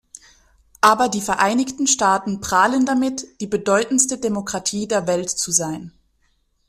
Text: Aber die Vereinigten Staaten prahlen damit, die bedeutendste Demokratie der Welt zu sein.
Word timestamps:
Aber 0.81 1.09
die 1.09 1.21
Vereinigten 1.21 1.85
Staaten 1.85 2.41
prahlen 2.41 2.87
damit, 2.87 3.39
die 3.39 3.45
bedeutendste 3.45 4.17
Demokratie 4.17 4.87
der 4.87 5.05
Welt 5.05 5.29
zu 5.29 5.51
sein. 5.51 5.93